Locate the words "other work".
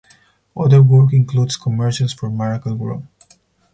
0.57-1.13